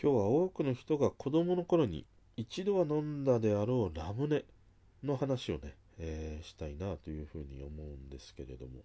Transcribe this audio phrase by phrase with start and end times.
[0.00, 2.04] 今日は多くの人が子供の頃に
[2.36, 4.44] 一度は飲んだであろうラムネ
[5.02, 8.82] の話をね、えー、したいなというふうに思うんですけれども。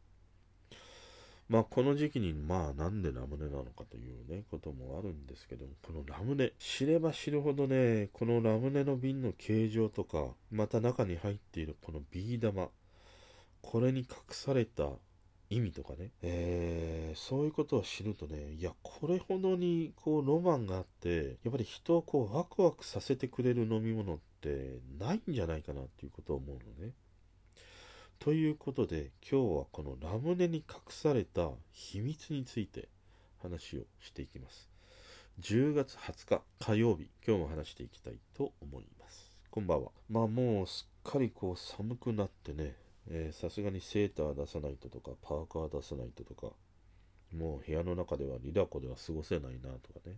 [1.50, 12.70] まあこの時期にまあなんでラムネなのかというねこともあるんですけどもこのラムネ知れば知るほどねこのラムネの瓶の形状とかまた中に入っているこのビー玉
[13.62, 14.92] これに隠された
[15.52, 26.94] 意味とかね、えー、そういうことを知るとね、いや、これほどにこうロマンがあって、やっぱり人をこうワクワクさせてくれる飲み物ってないんじゃないかなっていうことを思うのね。
[28.20, 32.88] ということで、今日はこのラムネに隠された秘密について
[33.42, 34.70] 話をしていきます。
[35.42, 39.36] 10月20日火曜日、今日も話していきたいと思います。
[39.50, 39.92] こんばんは。
[40.10, 42.78] まあもうすっかりこう寒くなってね、
[43.32, 46.54] さすがにセーター出さないととか、パーカー出さないととか、
[47.36, 50.18] もう部屋の中ではリラコでは過ごせないなとかね。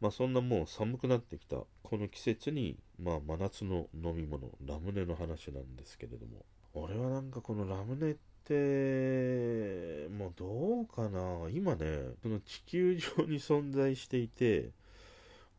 [0.00, 8.14] まあそんなもう寒くなってきたこの季節に、まあ真夏の飲み物、ラムネの話なんですけれども、俺はなんかこのラムネっ
[8.44, 11.86] て、もうどうかな今ね、
[12.22, 14.70] その地球上に存在していて、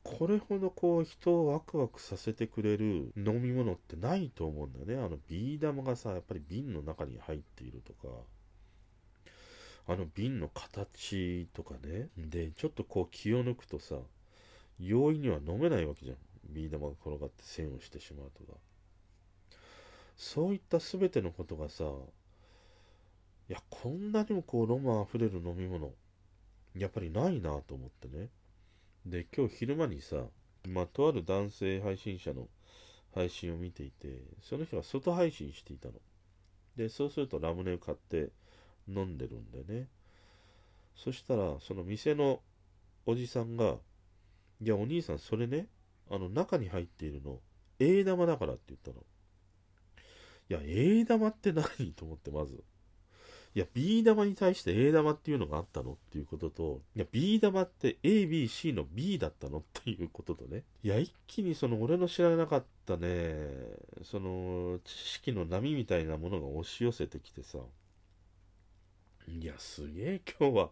[0.05, 5.03] これほどこう人をワクワクさせてくれる飲み物ってないと思うんだよね。
[5.03, 8.13] あのビー玉がさ、やっぱり瓶の中に入っているとか、
[9.87, 12.09] あの瓶の形とかね。
[12.17, 13.95] で、ちょっとこう気を抜くとさ、
[14.79, 16.17] 容易には飲めないわけじゃん。
[16.49, 18.59] ビー玉が転がって線をしてしまうとか。
[20.15, 21.83] そういった全てのことがさ、
[23.49, 25.91] いや、こんなにもこうロマンあふれる飲み物、
[26.75, 28.29] やっぱりないなと思ってね。
[29.05, 30.25] で、今日昼間にさ、
[30.67, 32.47] まあ、とある男性配信者の
[33.13, 35.93] 配信を見ていて、その人は外配信していたの。
[36.75, 38.31] で、そうするとラムネを買って
[38.87, 39.87] 飲んでるんでね。
[40.95, 42.41] そしたら、その店の
[43.05, 43.75] おじさんが、
[44.59, 45.67] いや、お兄さん、それね、
[46.09, 47.39] あの、中に入っているの、
[47.79, 49.03] A 玉だからって言ったの。
[50.49, 51.93] いや、A 玉って何？
[51.93, 52.63] と思って、まず。
[53.55, 60.63] いや、B 玉に対して A 玉っていうのがあったのっていうことと、いや、B 玉って A、B、C の B だったのっていうこととね。
[60.83, 63.47] いや、一気にその俺の知らなかったね、
[64.03, 67.59] その知識の波みたいなものが押し寄せてきてさ、
[69.27, 70.69] いや、すげえ今日は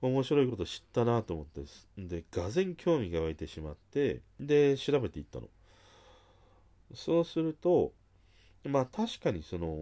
[0.00, 1.62] 面白いこと知ったなと思って、
[1.98, 5.48] で、がぜん興味が湧いてしまって、で、調べていったの。
[6.94, 7.92] そうすると、
[8.64, 9.76] まあ確かにその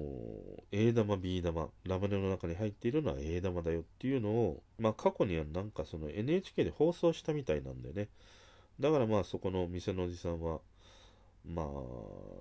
[0.73, 8.09] A 玉 B 玉ラムネの中に入っているのは A 玉だよっていうのをまあ過去にはなんかその NHK で放送したみたいなんだよね。
[8.81, 10.59] だからまあそこの店のおじさんは
[11.47, 11.67] まあ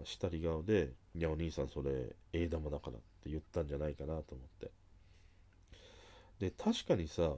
[0.04, 4.72] 下り顔でいやお兄さんそれ A 玉だからって言ったんじゃないかなと思って。
[6.40, 7.34] で確かにさ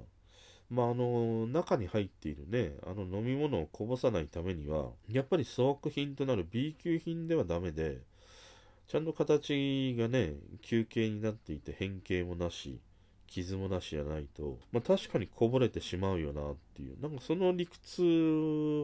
[0.69, 7.99] まあ、あの中に入っているねあの飲み物をこぼさないためにはやっぱり粗悪品となる B 級品ではダメで
[8.87, 12.79] ちゃんと形がね、球形になっていて変形もなし、
[13.33, 18.03] 傷もなしじゃないと、まあ、確かにこぼれてしまうよなっていう、なんかその理屈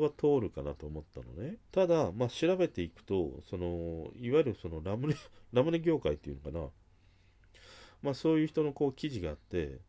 [0.02, 1.58] は通るかなと思ったのね。
[1.72, 5.16] ただ、まあ、調べていくと、その、いわゆるそのラムネ、
[5.54, 6.70] ラムネ業界っていうのかな。
[8.02, 9.82] まあ、そういう人のこう記事があって、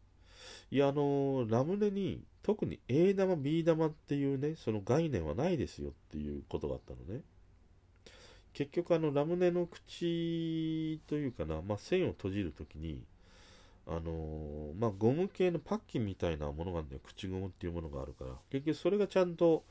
[0.71, 7.23] いや、あのラムネに特に A 玉、B 玉っていうね、その概念はないですよっていうことがあったのね。
[8.53, 13.03] 結局あのラムネの口というかな、まあ、線を閉じるときに、
[13.87, 17.01] あのー、まあ、ゴム系のパッキンみたいなものがあるんだよ。
[17.05, 18.33] 口ゴムっていうものがあるから。
[18.51, 19.65] 結局それがちゃんと、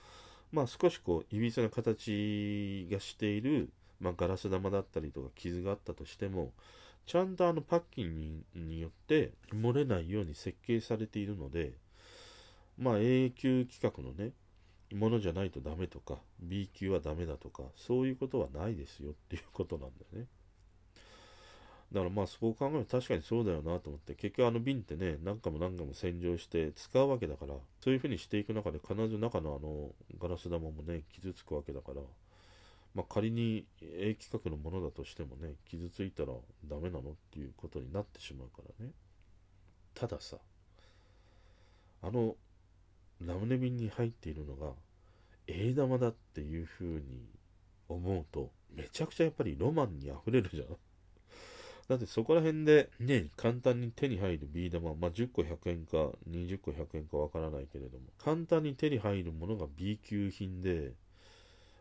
[0.51, 3.69] まあ、少しこう、いびつな形がしている、
[3.99, 6.51] まあ、ガラス玉だったりとか傷があったとしても、
[7.05, 11.73] ちゃんとあのパッキンによって漏れないように設計されているので、
[12.77, 14.31] まあ、永久規格のね、
[14.93, 20.27] ものじゃないとダメとか、B 級はダメだとか、そういうことはないですよっていうことなんだよね。
[21.91, 29.89] だからまあそう考えると確かにそうだよなと思って、結局あの瓶ってね、何回も何回も洗浄して使うわけだから、そういうふうにしていく中で必ず中のあの
[30.19, 32.01] ガラス玉もね、傷つくわけだから、
[32.93, 36.33] まあ仮に A 規格のものだとしてもね、傷ついたら
[36.65, 38.91] ダメなのっていうことになってしまうからね。
[39.95, 40.37] たださ、
[42.03, 42.35] あの
[43.21, 44.73] ラムネ瓶に入っているのが
[45.47, 47.01] A 玉だっていう風に
[47.87, 50.77] 思うとめちゃくちゃやっぱりロマンに溢れるじゃん。
[51.89, 60.93] だってそこら辺でね、簡単に手に入るビー玉、まあ、10個100円か20個100円かわからないけれども、簡単に手に入るものが B 級品で、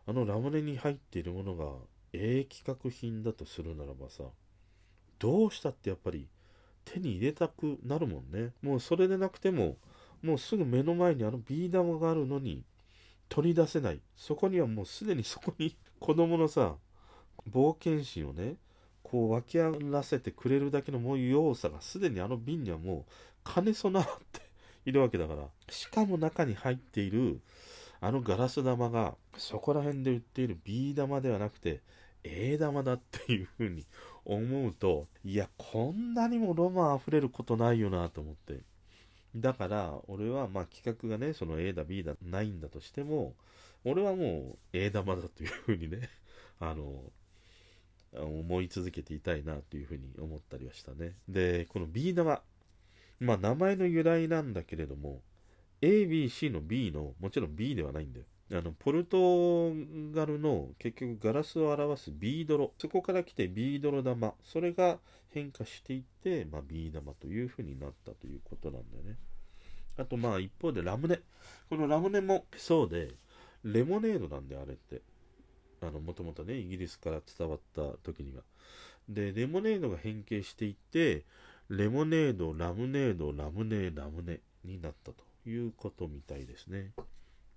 [0.07, 1.65] あのラムネに入っているものが
[2.13, 4.23] A 規格品だとするならばさ、
[5.19, 6.27] どうしたってやっぱり
[6.85, 8.53] 手に入れたくなるもんね。
[8.63, 9.77] もうそれでなくても、
[10.21, 12.63] もうすぐ目の前にあのビー玉があるのに、
[13.29, 14.01] 取り出せない。
[14.17, 16.75] そこにはもうすでに そこに子供のさ
[17.49, 18.57] 冒険心をね
[19.03, 23.05] こう湧き上がらせてくれるだけのもう要素がすでにあの瓶にはも
[23.45, 24.41] う兼ね備わって
[24.85, 25.47] いるわけだから。
[25.69, 27.39] しかも中に入っている
[28.01, 31.81] あのガラス玉がそこら辺で売っているビー玉ではなくて
[32.23, 33.85] A 玉だっていう風に
[34.25, 38.61] 思うといやこんなにもロマン溢れることないよなと思って。
[39.35, 43.35] だから俺はまあ企画がねその A だ B だないんだとしても
[43.85, 46.09] 俺はもう A 玉だというふうにね
[46.59, 47.11] あの
[48.13, 51.13] 思い続けていたいなというふうに思ったりはしたね。
[51.27, 52.41] で、この B 玉。
[53.19, 55.21] まあ名前の由来なんだけれども、
[55.81, 58.25] A、B、C の B の、もちろん B ではないんだよ。
[58.51, 59.71] あの、ポルト
[60.11, 62.73] ガルの結局ガラスを表す B 泥。
[62.79, 64.33] そこから来て B 泥玉。
[64.43, 64.97] それが
[65.29, 69.17] 変化していって、まあ B 玉というふうになったということなんだよね。
[69.97, 71.19] あとまあ一方でラムネ。
[71.69, 73.09] このラムネもそうで、
[73.63, 75.01] レモネードなんであれって。
[75.81, 78.41] あの、もともとね、イギリスから伝わった時には。
[79.07, 81.23] で、レモネードが変形していって、
[81.69, 86.91] レモネード、ラムネード、ラムネ、ラムネになったということみたいですね。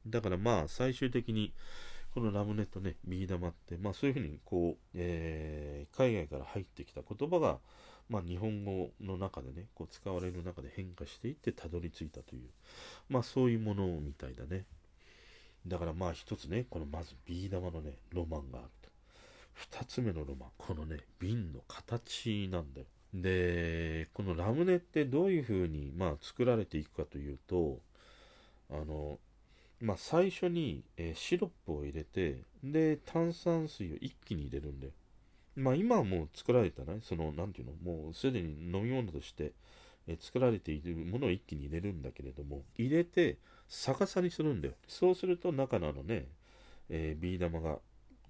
[0.06, 1.52] だからまあ、最終的に、
[2.14, 7.58] このラムネとね、ビー玉って、まあそういうふうにこう、えー、海外から入ってきた言葉が、
[8.10, 12.42] まあ日本語の中でね、こう使われる中で変化していってたどり着いたという、
[13.08, 14.66] まあそういうものみたいだね。
[15.66, 18.90] だからまあ一つね、このまずビー玉のね、ロマンがあると。
[19.54, 22.86] 二つ目のロマン、このね、瓶の形なんだよ。
[23.14, 27.80] で、このラムネってどういう風に、まあ、作られていくかというと、
[28.70, 29.18] あの、
[29.82, 34.92] まあ、最初に、えー、シロップを入れて、で、炭酸水を一気に入れるんだよ。
[35.56, 39.50] まあ、今はもう作られたね、その、なんていうの、もうすでに飲み物として、
[40.06, 43.38] えー、作られているものを一気に入れるんだけれども、入れて、
[43.68, 44.74] 逆さにするんだよ。
[44.86, 46.28] そうすると中のあのね、
[46.88, 47.78] えー、ビー玉が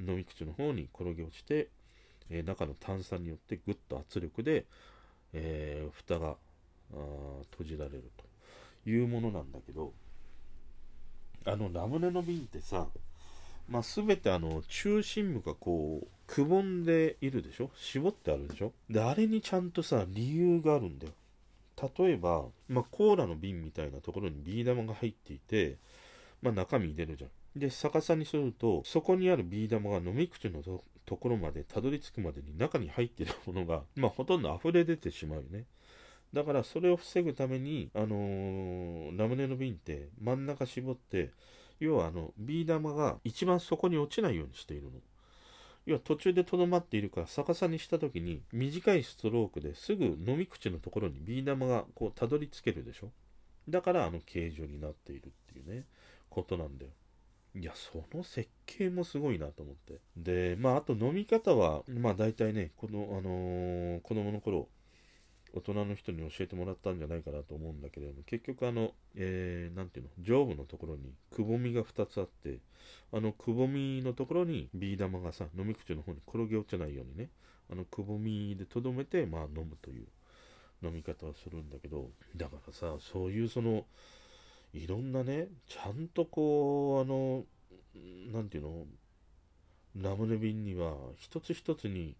[0.01, 1.69] 飲み口の方に転げ落ちて、
[2.31, 4.65] え、中の炭酸によってぐっと圧力で、
[5.35, 6.37] え、蓋が
[6.91, 9.93] 閉じられるというものなんだけど、
[11.47, 12.87] あのラムネの瓶ってさ、
[13.69, 17.71] まあ、全てあの中心部がこうくぼんでいるでしょ？
[17.77, 18.73] 絞ってあるでしょ？
[18.91, 21.13] であれにちゃんとさ理由があるんだよ
[21.99, 25.79] 例えば、まあ、コーラの瓶みたいなところにビー玉が入っていて、
[26.41, 27.31] まあ、中身入れるじゃん。
[27.59, 35.65] で、逆さにすると、そこにあるビー玉が飲み口のところまでたどり着くまでに中に入っているものが、まあ、ほとんど溢れ出てしまうよね。
[36.33, 41.31] だからそれを防ぐために、あのー、ラムネの瓶って真ん中絞って、
[41.79, 44.91] 要はあの、ビー玉が一番底に落ちないようにしているの。
[45.85, 53.11] 要は途中でとどまっているから逆さにした時に短いストロークですぐ飲み口のところにビー玉がこうたどり着けるでしょ。
[53.69, 55.85] だからあの形状になっているっていうね
[56.31, 56.91] ことなんだよ。
[57.55, 60.01] いやその設計もすごいなと思って。
[60.17, 64.69] でまああと飲み方はまあ大体ねこのあのー、子供の頃
[65.55, 72.59] 大人の人に教えてもらったんじゃないかなと思うんだけれども、結局あの、えー、ていうの、上部のところにくぼみが2つあって、
[73.13, 77.29] あのくぼみのところにビー玉がさ、飲み口の方に転げ落ちないようにね、
[77.71, 80.07] あのくぼみでとどめて、まあ飲むという
[80.83, 83.85] 飲み方をするんだけど、だからさ、そういうその、
[84.73, 87.45] いろんなね、ちゃんとこう、あの、
[88.33, 88.87] なんていうの、
[89.97, 92.17] ラムネ瓶には一つ一つに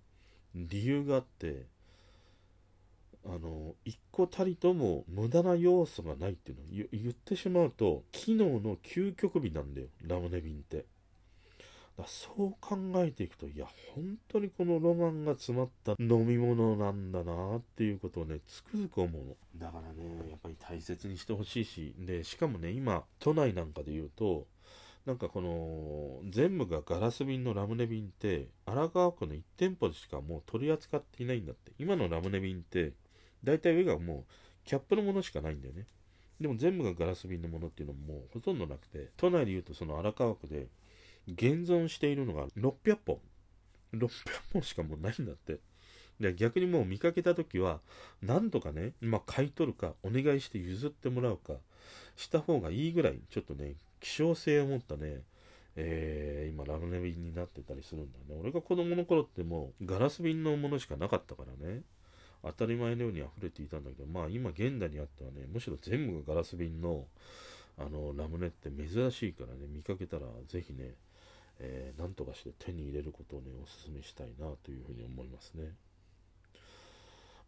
[0.55, 1.67] 理由があって、
[3.25, 10.87] あの、一個たりとも無駄な要素がないっていうのを言ってしまうと、機能の究極美なんだよ、ラムネ瓶って。
[11.97, 19.37] だそう考えていくと、いや、本当にこのロマンが詰まった飲み物なんだなっていうことをね、つくづく思うの。
[19.57, 24.47] だからね、やっぱり大切にしてほしいし、で、しかもね、今、都内なんかで言うと、
[25.05, 31.73] なんかこの、全部がガラス瓶のラムネ瓶って、荒川区の1店舗でしかもう取り扱っていないんだって。
[31.79, 32.93] 今のラムネ瓶って、
[33.45, 34.33] 大体上がもう
[34.65, 35.87] キャップのものしかないんだよね。
[36.41, 40.69] でも全部がガラス瓶のものっていうのももうほとんどなくて、都内で言うとその荒川区で
[41.29, 43.19] 現存しているのが600本。
[43.95, 44.09] 600
[44.53, 45.59] 本しかもうないんだって。
[46.21, 47.81] で逆にもう見かけた時は、
[48.23, 51.55] なんとかね、まあ、買い取るか、お願いして譲ってもらうか、
[52.17, 55.23] した方がいいぐらい、ちょっとね、希少性を持ったね、
[55.75, 58.41] えー、今ラムネ瓶になってたりするんだよね。
[58.41, 61.83] 俺が子供の頃ってもうガラス瓶のものしかなかったからね。
[62.45, 67.07] 当たり前のように溢れていたんだけど、まあ今現代にあってはね、むしろ全部がガラス瓶の
[67.79, 70.95] あのラムネって珍しいからね、見かけたらぜひね、
[71.59, 75.73] えー、なんとかして手に入れることをね、お勧めしたいなというふうに思いますね。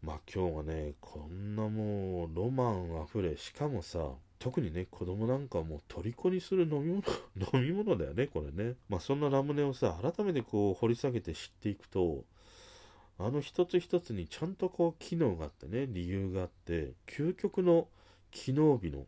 [0.01, 3.99] まあ今日はね、こんなもうロマンあふれ、しかもさ、
[4.39, 7.03] 特にね、子供なんかもう虜にする飲み物、
[7.53, 8.75] 飲み物だよね、これね。
[8.89, 12.23] まあそんなラムネをさ、改めてこう掘り下げて知っていくと、
[13.17, 17.87] あの一つ一つにちゃんとこう機能があってね、理由があって、究極の
[18.31, 19.05] 機能美の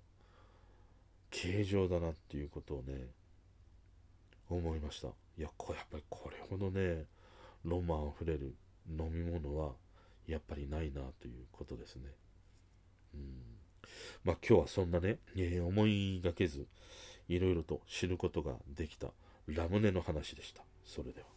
[1.29, 3.07] 形状だなっていうことをね、
[4.49, 5.09] 思いました。
[5.37, 7.05] いや、こやっぱりこれほどね、
[7.65, 8.55] ロマンあふれる
[8.89, 9.73] 飲み物は
[10.25, 12.03] やっぱりないなということですね。
[13.13, 13.21] うん。
[14.23, 16.65] まあ今日はそんなね、えー、思いがけず、
[17.27, 19.09] いろいろと知ることができた
[19.47, 20.61] ラムネの話でした。
[20.85, 21.36] それでは。